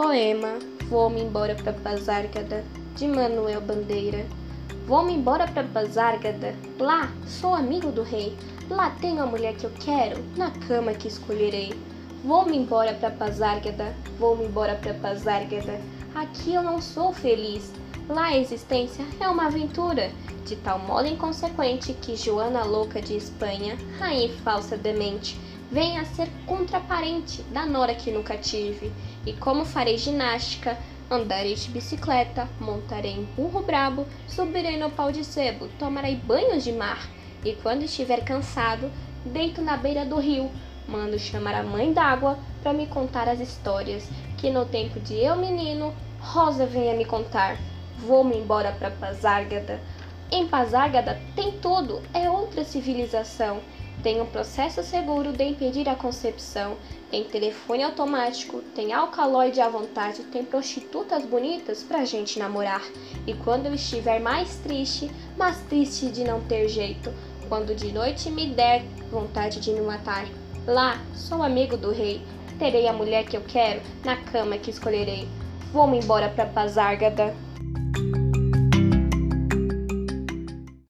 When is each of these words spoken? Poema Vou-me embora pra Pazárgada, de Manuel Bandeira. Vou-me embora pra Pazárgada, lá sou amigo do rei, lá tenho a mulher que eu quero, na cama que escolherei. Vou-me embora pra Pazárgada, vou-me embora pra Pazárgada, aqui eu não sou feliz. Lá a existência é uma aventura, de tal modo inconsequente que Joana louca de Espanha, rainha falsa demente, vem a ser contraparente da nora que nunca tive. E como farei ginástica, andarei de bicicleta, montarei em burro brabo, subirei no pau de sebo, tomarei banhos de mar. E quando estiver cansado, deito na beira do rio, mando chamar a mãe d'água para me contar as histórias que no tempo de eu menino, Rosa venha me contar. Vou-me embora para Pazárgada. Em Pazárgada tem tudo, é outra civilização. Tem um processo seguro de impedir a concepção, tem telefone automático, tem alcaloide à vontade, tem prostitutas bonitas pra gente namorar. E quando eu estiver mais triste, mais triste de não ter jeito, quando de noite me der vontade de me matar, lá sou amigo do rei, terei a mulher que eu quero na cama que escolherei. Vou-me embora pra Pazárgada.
Poema 0.00 0.60
Vou-me 0.88 1.22
embora 1.22 1.56
pra 1.56 1.72
Pazárgada, 1.72 2.64
de 2.94 3.08
Manuel 3.08 3.60
Bandeira. 3.60 4.24
Vou-me 4.86 5.12
embora 5.12 5.48
pra 5.48 5.64
Pazárgada, 5.64 6.54
lá 6.78 7.12
sou 7.26 7.52
amigo 7.52 7.90
do 7.90 8.04
rei, 8.04 8.38
lá 8.70 8.90
tenho 9.00 9.20
a 9.20 9.26
mulher 9.26 9.56
que 9.56 9.64
eu 9.64 9.72
quero, 9.80 10.22
na 10.36 10.52
cama 10.52 10.94
que 10.94 11.08
escolherei. 11.08 11.74
Vou-me 12.22 12.56
embora 12.56 12.94
pra 12.94 13.10
Pazárgada, 13.10 13.92
vou-me 14.20 14.44
embora 14.44 14.76
pra 14.76 14.94
Pazárgada, 14.94 15.80
aqui 16.14 16.54
eu 16.54 16.62
não 16.62 16.80
sou 16.80 17.12
feliz. 17.12 17.72
Lá 18.08 18.28
a 18.28 18.38
existência 18.38 19.04
é 19.20 19.28
uma 19.28 19.48
aventura, 19.48 20.10
de 20.46 20.56
tal 20.56 20.78
modo 20.78 21.06
inconsequente 21.06 21.92
que 21.92 22.16
Joana 22.16 22.64
louca 22.64 23.02
de 23.02 23.14
Espanha, 23.14 23.76
rainha 23.98 24.30
falsa 24.42 24.78
demente, 24.78 25.38
vem 25.70 25.98
a 25.98 26.06
ser 26.06 26.26
contraparente 26.46 27.42
da 27.52 27.66
nora 27.66 27.94
que 27.94 28.10
nunca 28.10 28.38
tive. 28.38 28.90
E 29.26 29.34
como 29.34 29.66
farei 29.66 29.98
ginástica, 29.98 30.78
andarei 31.10 31.54
de 31.54 31.68
bicicleta, 31.68 32.48
montarei 32.58 33.12
em 33.12 33.24
burro 33.36 33.62
brabo, 33.62 34.06
subirei 34.26 34.78
no 34.78 34.88
pau 34.88 35.12
de 35.12 35.22
sebo, 35.22 35.68
tomarei 35.78 36.16
banhos 36.16 36.64
de 36.64 36.72
mar. 36.72 37.06
E 37.44 37.52
quando 37.56 37.82
estiver 37.82 38.24
cansado, 38.24 38.90
deito 39.22 39.60
na 39.60 39.76
beira 39.76 40.06
do 40.06 40.16
rio, 40.16 40.50
mando 40.88 41.18
chamar 41.18 41.56
a 41.56 41.62
mãe 41.62 41.92
d'água 41.92 42.38
para 42.62 42.72
me 42.72 42.86
contar 42.86 43.28
as 43.28 43.38
histórias 43.38 44.08
que 44.38 44.48
no 44.48 44.64
tempo 44.64 44.98
de 44.98 45.12
eu 45.12 45.36
menino, 45.36 45.92
Rosa 46.20 46.64
venha 46.64 46.94
me 46.94 47.04
contar. 47.04 47.58
Vou-me 48.06 48.36
embora 48.36 48.72
para 48.72 48.90
Pazárgada. 48.90 49.80
Em 50.30 50.46
Pazárgada 50.46 51.20
tem 51.34 51.52
tudo, 51.52 52.02
é 52.12 52.30
outra 52.30 52.64
civilização. 52.64 53.60
Tem 54.02 54.20
um 54.20 54.26
processo 54.26 54.82
seguro 54.84 55.32
de 55.32 55.42
impedir 55.42 55.88
a 55.88 55.96
concepção, 55.96 56.76
tem 57.10 57.24
telefone 57.24 57.82
automático, 57.82 58.62
tem 58.74 58.92
alcaloide 58.92 59.60
à 59.60 59.68
vontade, 59.68 60.22
tem 60.24 60.44
prostitutas 60.44 61.24
bonitas 61.24 61.82
pra 61.82 62.04
gente 62.04 62.38
namorar. 62.38 62.82
E 63.26 63.34
quando 63.34 63.66
eu 63.66 63.74
estiver 63.74 64.20
mais 64.20 64.56
triste, 64.58 65.10
mais 65.36 65.58
triste 65.62 66.10
de 66.10 66.22
não 66.22 66.40
ter 66.42 66.68
jeito, 66.68 67.12
quando 67.48 67.74
de 67.74 67.90
noite 67.90 68.30
me 68.30 68.46
der 68.46 68.84
vontade 69.10 69.58
de 69.58 69.72
me 69.72 69.80
matar, 69.80 70.26
lá 70.64 71.02
sou 71.12 71.42
amigo 71.42 71.76
do 71.76 71.90
rei, 71.90 72.22
terei 72.58 72.86
a 72.86 72.92
mulher 72.92 73.24
que 73.24 73.36
eu 73.36 73.42
quero 73.42 73.80
na 74.04 74.16
cama 74.16 74.58
que 74.58 74.70
escolherei. 74.70 75.26
Vou-me 75.72 75.98
embora 75.98 76.28
pra 76.28 76.46
Pazárgada. 76.46 77.34